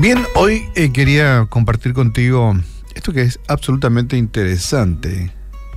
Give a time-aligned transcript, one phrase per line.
[0.00, 2.54] Bien, hoy eh, quería compartir contigo
[2.94, 5.32] esto que es absolutamente interesante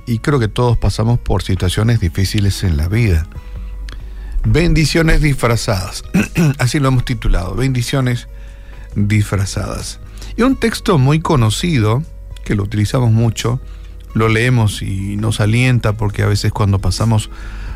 [0.06, 3.26] y creo que todos pasamos por situaciones difíciles en la vida.
[4.44, 6.04] Bendiciones disfrazadas,
[6.60, 8.28] así lo hemos titulado, bendiciones
[8.94, 9.98] disfrazadas.
[10.36, 12.04] Y un texto muy conocido,
[12.44, 13.60] que lo utilizamos mucho,
[14.14, 17.28] lo leemos y nos alienta porque a veces cuando pasamos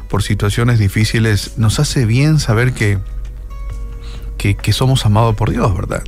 [0.08, 3.00] por situaciones difíciles nos hace bien saber que
[4.54, 6.02] que, somos amados por Dios, ¿verdad?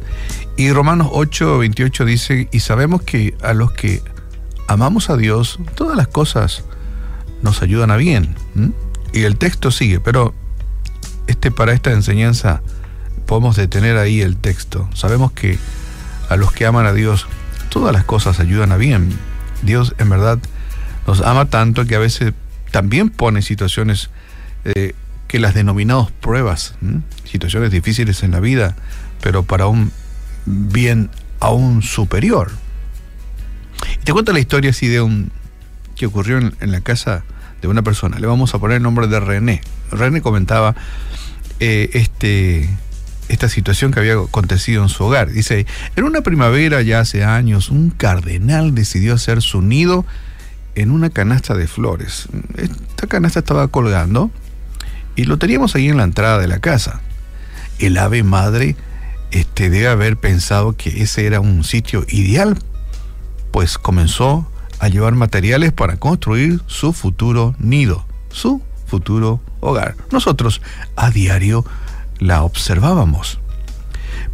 [0.57, 4.03] Y Romanos 8, 28 dice, y sabemos que a los que
[4.67, 6.65] amamos a Dios, todas las cosas
[7.43, 8.35] nos ayudan a bien.
[9.13, 10.35] Y el texto sigue, pero
[11.27, 12.63] este, para esta enseñanza
[13.27, 14.89] podemos detener ahí el texto.
[14.95, 15.59] Sabemos que
[16.29, 17.27] a los que aman a Dios,
[17.69, 19.19] todas las cosas ayudan a bien.
[19.63, 20.39] Dios en verdad
[21.07, 22.33] nos ama tanto que a veces
[22.71, 24.11] también pone situaciones
[24.65, 24.95] eh,
[25.29, 26.75] que las denominadas pruebas,
[27.25, 28.75] situaciones difíciles en la vida,
[29.21, 29.93] pero para un
[30.47, 32.51] bien aún superior.
[34.01, 35.31] Y te cuento la historia así de un
[35.97, 37.25] que ocurrió en, la casa
[37.61, 38.19] de una persona.
[38.19, 39.61] Le vamos a poner el nombre de René.
[39.91, 40.75] René comentaba
[41.61, 42.69] eh, este,
[43.29, 45.31] esta situación que había acontecido en su hogar.
[45.31, 50.07] Dice, en una primavera ya hace años, un cardenal decidió hacer su nido
[50.77, 52.29] en una canasta de flores.
[52.57, 54.31] Esta canasta estaba colgando
[55.19, 57.01] y lo teníamos ahí en la entrada de la casa.
[57.81, 58.77] El ave madre
[59.33, 62.57] este, debe haber pensado que ese era un sitio ideal,
[63.51, 64.49] pues comenzó
[64.79, 69.97] a llevar materiales para construir su futuro nido, su futuro hogar.
[70.13, 70.63] Nosotros
[70.95, 71.65] a diario
[72.21, 73.41] la observábamos.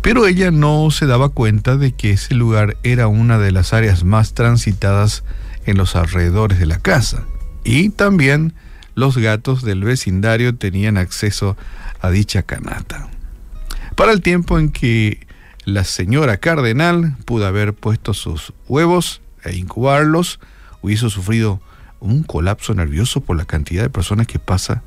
[0.02, 4.04] Pero ella no se daba cuenta de que ese lugar era una de las áreas
[4.04, 5.24] más transitadas
[5.64, 7.24] en los alrededores de la casa
[7.64, 8.52] y también
[8.94, 11.56] los gatos del vecindario tenían acceso
[12.00, 13.08] a dicha canasta.
[13.96, 15.26] Para el tiempo en que
[15.64, 20.40] la señora Cardenal pudo haber puesto sus huevos e incubarlos,
[20.82, 21.60] hubiese sufrido
[22.00, 24.82] un colapso nervioso por la cantidad de personas que pasa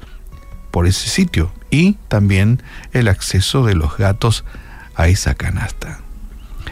[0.71, 2.61] por ese sitio y también
[2.93, 4.45] el acceso de los gatos
[4.95, 6.01] a esa canasta.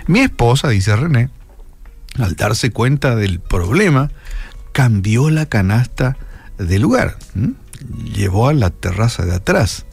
[0.07, 1.29] Mi esposa, dice René,
[2.19, 4.11] al darse cuenta del problema,
[4.71, 6.17] cambió la canasta
[6.57, 7.17] del lugar.
[8.13, 9.85] Llevó a la terraza de atrás.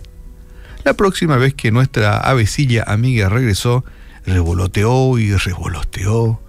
[0.85, 3.85] La próxima vez que nuestra avecilla amiga regresó,
[4.27, 6.41] revoloteó y revoloteó,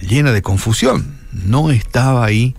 [0.00, 1.18] llena de confusión.
[1.32, 2.54] No estaba ahí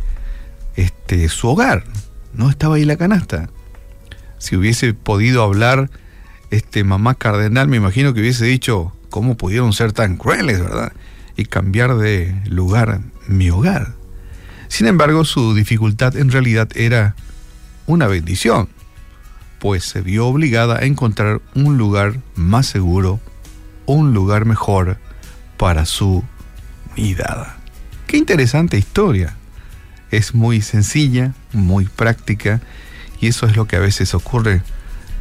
[0.76, 1.86] este, su hogar,
[2.34, 3.50] no estaba ahí la canasta.
[4.38, 5.90] Si hubiese podido hablar
[6.52, 10.92] este mamá cardenal, me imagino que hubiese dicho, ¿cómo pudieron ser tan crueles, verdad?
[11.38, 13.94] Y cambiar de lugar mi hogar.
[14.68, 17.16] Sin embargo, su dificultad en realidad era
[17.88, 18.68] una bendición,
[19.60, 23.20] pues se vio obligada a encontrar un lugar más seguro,
[23.86, 24.98] un lugar mejor
[25.58, 26.24] para su
[26.98, 27.58] mirada.
[28.08, 29.36] Qué interesante historia.
[30.12, 32.62] Es muy sencilla, muy práctica,
[33.20, 34.62] y eso es lo que a veces ocurre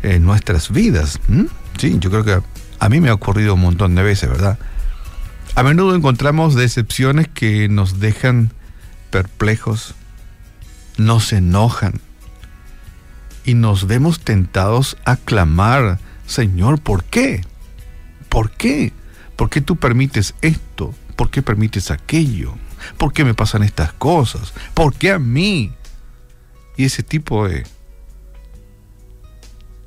[0.02, 1.18] en nuestras vidas.
[1.78, 2.40] Sí, yo creo que
[2.78, 4.58] a mí me ha ocurrido un montón de veces, ¿verdad?
[5.54, 8.52] A menudo encontramos decepciones que nos dejan
[9.14, 9.94] perplejos,
[10.96, 12.00] nos enojan
[13.44, 17.44] y nos vemos tentados a clamar, Señor, ¿por qué?
[18.28, 18.92] ¿Por qué?
[19.36, 20.92] ¿Por qué tú permites esto?
[21.14, 22.56] ¿Por qué permites aquello?
[22.98, 24.52] ¿Por qué me pasan estas cosas?
[24.74, 25.72] ¿Por qué a mí?
[26.76, 27.64] Y ese tipo de,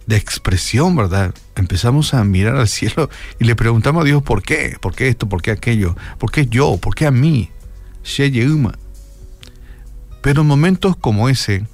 [0.05, 1.35] de expresión, ¿verdad?
[1.57, 3.09] Empezamos a mirar al cielo
[3.39, 4.77] y le preguntamos a Dios, ¿por qué?
[4.79, 5.27] ¿Por qué esto?
[5.27, 5.97] ¿Por qué aquello?
[6.17, 6.77] ¿Por qué yo?
[6.77, 7.51] ¿Por qué a mí?
[10.27, 11.65] Pero en momentos como ese,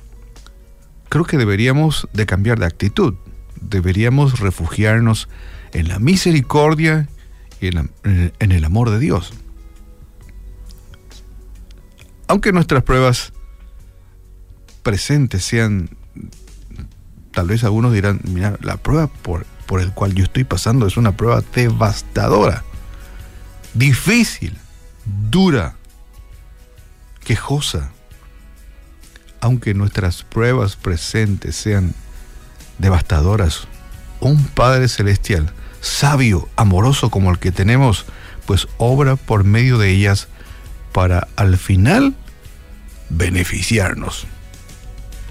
[1.10, 3.16] creo que deberíamos de cambiar de actitud.
[3.60, 5.28] Deberíamos refugiarnos
[5.72, 7.10] en la misericordia
[7.60, 7.90] y en,
[8.38, 9.34] el amor de Dios.
[12.28, 13.34] Aunque nuestras pruebas
[14.84, 15.90] presentes sean,
[17.32, 20.96] tal vez algunos dirán, mira, la prueba por, por el cual yo estoy pasando es
[20.96, 22.64] una prueba devastadora,
[23.74, 24.56] difícil,
[25.32, 25.74] dura,
[27.26, 27.90] quejosa
[29.44, 31.94] aunque nuestras pruebas presentes sean
[32.78, 33.68] devastadoras,
[34.22, 35.52] un Padre Celestial,
[35.82, 38.06] sabio, amoroso como el que tenemos,
[38.46, 40.30] pues obra por medio de ellas
[40.94, 42.16] para al final
[43.10, 44.28] beneficiarnos.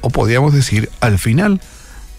[0.03, 1.63] O podríamos decir al final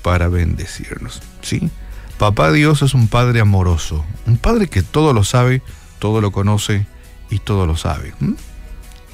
[0.01, 1.21] para bendecirnos.
[1.43, 1.69] ¿sí?
[2.17, 5.61] Papá Dios es un Padre amoroso, un Padre que todo lo sabe,
[5.99, 6.87] todo lo conoce
[7.29, 8.15] y todo lo sabe.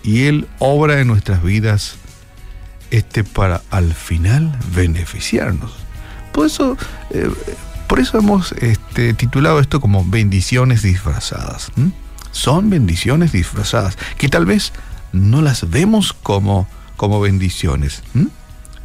[0.01, 1.97] Y Él obra en nuestras vidas
[2.91, 5.71] este para al final beneficiarnos.
[6.31, 6.77] Por eso,
[7.11, 7.29] eh,
[7.87, 11.71] Por eso hemos este, titulado esto como bendiciones disfrazadas.
[12.31, 14.71] Son bendiciones disfrazadas, que tal vez
[15.11, 18.03] no las vemos como, como bendiciones.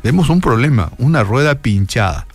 [0.03, 2.27] Vemos un problema, una rueda pinchada.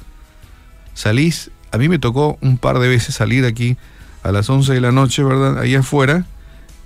[0.93, 3.77] Salís, a mí me tocó un par de veces salir aquí
[4.21, 5.59] a las 11 de la noche, ¿verdad?
[5.59, 6.25] Ahí afuera,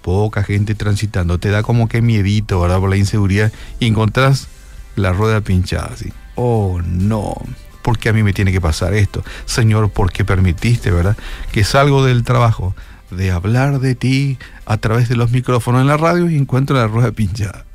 [0.01, 2.79] poca gente transitando, te da como que miedito, ¿verdad?
[2.79, 4.47] Por la inseguridad y encontrás
[4.95, 6.11] la rueda pinchada, así.
[6.35, 7.35] Oh, no.
[7.81, 9.23] ¿Por qué a mí me tiene que pasar esto?
[9.45, 11.17] Señor, ¿por qué permitiste, verdad?
[11.51, 12.73] Que salgo del trabajo
[13.11, 16.87] de hablar de ti a través de los micrófonos en la radio y encuentro la
[16.87, 17.65] rueda pinchada.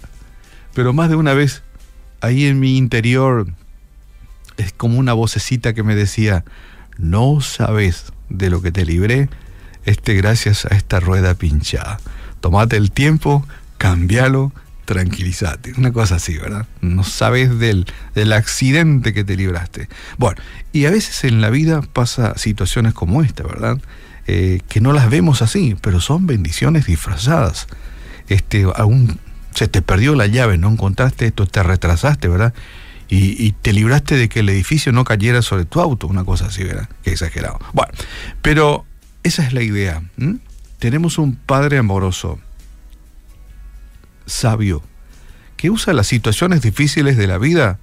[0.75, 1.63] Pero más de una vez,
[2.21, 3.47] ahí en mi interior,
[4.57, 6.45] es como una vocecita que me decía,
[6.97, 9.29] no sabes de lo que te libré,
[9.85, 11.99] este gracias a esta rueda pinchada.
[12.41, 13.47] Tomate el tiempo,
[13.79, 14.53] cambialo,
[14.89, 15.75] tranquilízate.
[15.77, 16.67] Una cosa así, ¿verdad?
[16.81, 19.87] No sabes del, del accidente que te libraste.
[20.17, 20.41] Bueno,
[20.73, 23.79] y a veces en la vida pasa situaciones como esta, ¿verdad?
[24.27, 27.67] Eh, que no las vemos así, pero son bendiciones disfrazadas.
[28.31, 29.19] Este, aún
[29.53, 32.55] se te perdió la llave, no encontraste esto, te retrasaste, ¿verdad?
[33.11, 36.65] Y, te libraste de que el edificio no cayera sobre tu auto, una cosa así,
[36.65, 36.89] ¿verdad?
[37.03, 37.59] Qué exagerado.
[37.75, 37.93] Bueno,
[38.41, 38.87] pero
[39.23, 40.03] esa es la idea.
[40.79, 42.39] Tenemos un Padre amoroso,
[44.29, 44.83] sabio,
[45.57, 47.79] que usa las situaciones difíciles de la vida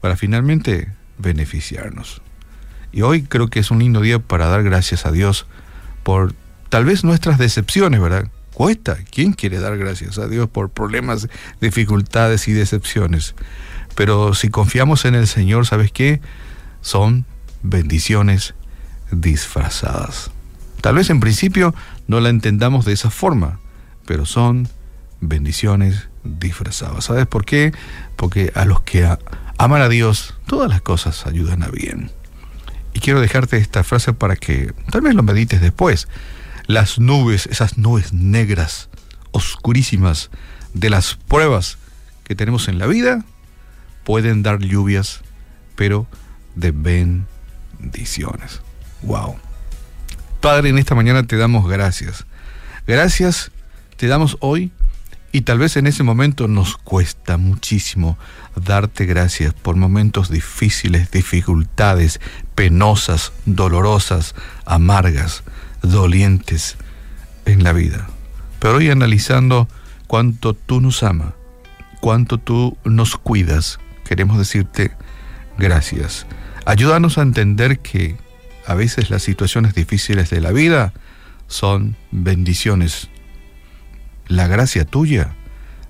[0.00, 2.22] para finalmente beneficiarnos.
[2.92, 5.46] Y hoy creo que es un lindo día para dar gracias a Dios
[6.02, 6.32] por
[6.68, 8.30] tal vez nuestras decepciones, ¿verdad?
[8.54, 8.98] Cuesta.
[9.10, 11.28] ¿Quién quiere dar gracias a Dios por problemas,
[11.60, 13.34] dificultades y decepciones?
[13.94, 16.20] Pero si confiamos en el Señor, ¿sabes qué?
[16.80, 17.24] Son
[17.62, 18.54] bendiciones
[19.10, 20.30] disfrazadas.
[20.80, 21.74] Tal vez en principio
[22.06, 23.58] no la entendamos de esa forma,
[24.06, 24.68] pero son
[25.20, 27.04] bendiciones disfrazadas.
[27.04, 27.72] ¿Sabes por qué?
[28.16, 29.08] Porque a los que
[29.56, 32.10] aman a Dios, todas las cosas ayudan a bien.
[32.94, 36.08] Y quiero dejarte esta frase para que tal vez lo medites después.
[36.66, 38.88] Las nubes, esas nubes negras,
[39.30, 40.30] oscurísimas
[40.74, 41.78] de las pruebas
[42.24, 43.24] que tenemos en la vida,
[44.04, 45.20] pueden dar lluvias,
[45.76, 46.06] pero
[46.54, 48.60] de bendiciones.
[49.02, 49.36] Wow.
[50.40, 52.26] Padre, en esta mañana te damos gracias.
[52.86, 53.50] Gracias
[53.98, 54.70] te damos hoy
[55.30, 58.18] y tal vez en ese momento nos cuesta muchísimo
[58.56, 62.20] darte gracias por momentos difíciles, dificultades,
[62.54, 64.34] penosas, dolorosas,
[64.64, 65.42] amargas,
[65.82, 66.76] dolientes
[67.44, 68.08] en la vida.
[68.58, 69.68] Pero hoy analizando
[70.06, 71.34] cuánto tú nos amas,
[72.00, 74.92] cuánto tú nos cuidas, queremos decirte
[75.58, 76.26] gracias.
[76.64, 78.16] Ayúdanos a entender que
[78.66, 80.92] a veces las situaciones difíciles de la vida
[81.46, 83.08] son bendiciones
[84.28, 85.34] la gracia tuya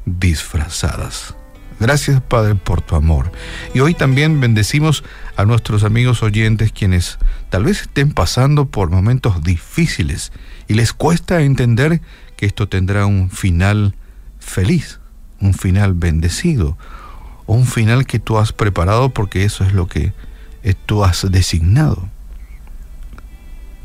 [0.06, 1.34] disfrazadas.
[1.80, 3.30] Gracias Padre por tu amor.
[3.72, 5.04] Y hoy también bendecimos
[5.36, 7.18] a nuestros amigos oyentes quienes
[7.50, 10.32] tal vez estén pasando por momentos difíciles
[10.66, 12.00] y les cuesta entender
[12.36, 13.94] que esto tendrá un final
[14.40, 14.98] feliz,
[15.40, 16.76] un final bendecido,
[17.46, 20.12] un final que tú has preparado porque eso es lo que
[20.64, 22.08] eh, tú has designado.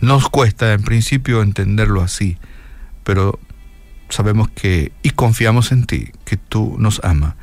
[0.01, 2.37] Nos cuesta en principio entenderlo así,
[3.03, 3.39] pero
[4.13, 7.35] sabemos que y confiamos en ti, que tú nos amas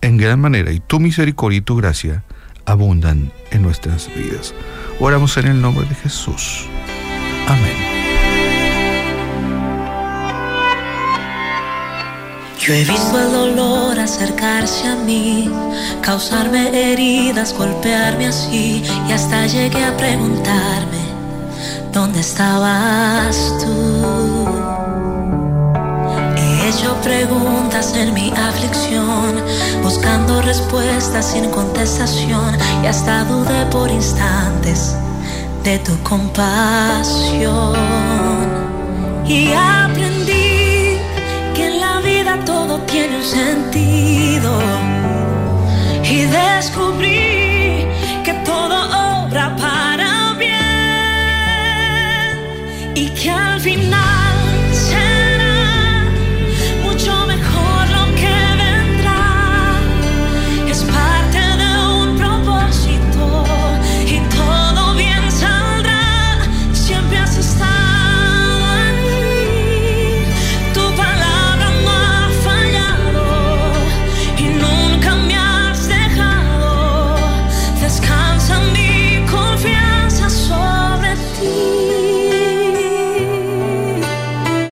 [0.00, 2.24] en gran manera y tu misericordia y tu gracia
[2.66, 4.54] abundan en nuestras vidas.
[5.00, 6.66] Oramos en el nombre de Jesús.
[7.48, 7.94] Amén.
[12.58, 15.50] Yo he visto el dolor acercarse a mí,
[16.00, 21.04] causarme heridas, golpearme así, y hasta llegué a preguntarme,
[21.92, 24.63] ¿dónde estabas tú?
[26.84, 29.42] hecho preguntas en mi aflicción,
[29.82, 34.94] buscando respuestas sin contestación y hasta dudé por instantes
[35.62, 37.74] de tu compasión.
[39.26, 40.98] Y aprendí
[41.54, 44.60] que en la vida todo tiene un sentido
[46.02, 47.86] y descubrí
[48.24, 48.76] que todo
[49.24, 50.52] obra para bien
[52.94, 54.03] y que al final